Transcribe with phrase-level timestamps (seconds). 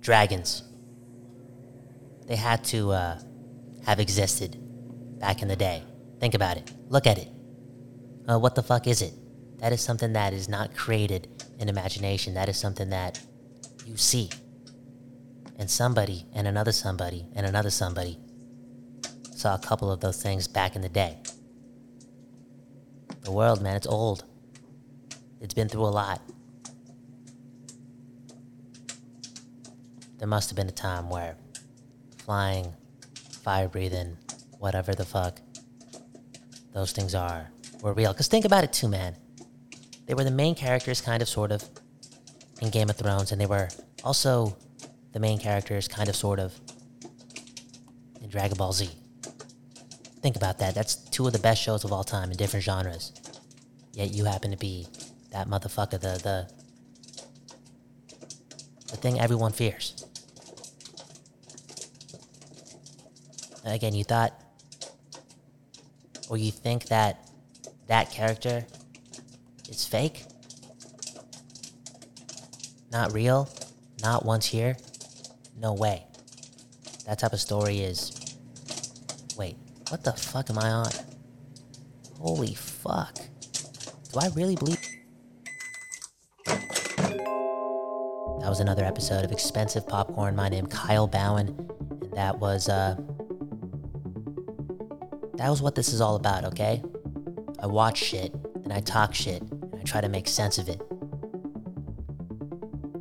[0.00, 0.62] Dragons.
[2.26, 3.20] They had to uh,
[3.84, 4.56] have existed
[5.18, 5.82] back in the day.
[6.18, 6.70] Think about it.
[6.88, 7.28] Look at it.
[8.26, 9.12] Uh, what the fuck is it?
[9.58, 11.28] That is something that is not created
[11.58, 12.34] in imagination.
[12.34, 13.20] That is something that
[13.84, 14.30] you see.
[15.58, 18.18] And somebody, and another somebody, and another somebody
[19.34, 21.18] saw a couple of those things back in the day.
[23.28, 24.24] The world, man, it's old.
[25.42, 26.22] It's been through a lot.
[30.16, 31.36] There must have been a time where
[32.16, 32.72] flying,
[33.42, 34.16] fire breathing,
[34.58, 35.42] whatever the fuck
[36.72, 37.50] those things are,
[37.82, 38.14] were real.
[38.14, 39.14] Because think about it too, man.
[40.06, 41.62] They were the main characters, kind of, sort of,
[42.62, 43.68] in Game of Thrones, and they were
[44.04, 44.56] also
[45.12, 46.58] the main characters, kind of, sort of,
[48.22, 48.88] in Dragon Ball Z.
[50.20, 50.74] Think about that.
[50.74, 53.12] That's two of the best shows of all time in different genres.
[53.92, 54.86] Yet you happen to be
[55.30, 56.48] that motherfucker, the the
[58.90, 60.04] the thing everyone fears.
[63.64, 64.32] Again, you thought
[66.28, 67.28] or you think that
[67.86, 68.64] that character
[69.68, 70.24] is fake?
[72.90, 73.48] Not real?
[74.02, 74.76] Not once here?
[75.58, 76.04] No way.
[77.06, 78.14] That type of story is.
[79.36, 79.56] Wait,
[79.90, 80.90] what the fuck am I on?
[82.18, 83.16] Holy fuck.
[84.12, 84.78] Do I really believe.
[86.44, 90.36] That was another episode of Expensive Popcorn.
[90.36, 91.48] My name Kyle Bowen,
[92.02, 92.96] and that was uh
[95.34, 96.82] that was what this is all about, okay?
[97.60, 100.80] I watch shit, and I talk shit, and I try to make sense of it.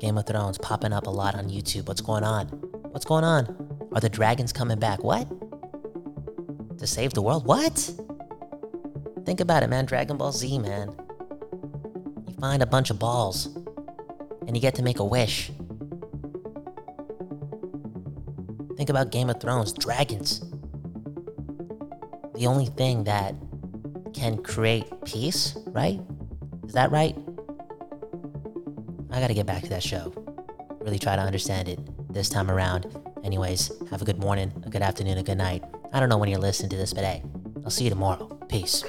[0.00, 1.88] Game of Thrones popping up a lot on YouTube.
[1.88, 2.46] What's going on?
[2.90, 3.88] What's going on?
[3.92, 5.02] Are the dragons coming back?
[5.02, 5.26] What?
[6.78, 7.44] To save the world?
[7.44, 7.90] What?
[9.24, 9.84] Think about it, man.
[9.84, 10.94] Dragon Ball Z, man.
[12.26, 13.46] You find a bunch of balls,
[14.46, 15.50] and you get to make a wish.
[18.76, 20.48] Think about Game of Thrones, dragons
[22.38, 23.34] the only thing that
[24.14, 26.00] can create peace, right?
[26.66, 27.16] Is that right?
[29.10, 30.12] I gotta get back to that show.
[30.80, 31.80] Really try to understand it
[32.12, 32.86] this time around.
[33.24, 35.64] Anyways, have a good morning, a good afternoon, a good night.
[35.92, 37.22] I don't know when you're listening to this, but hey,
[37.64, 38.26] I'll see you tomorrow.
[38.48, 38.84] Peace.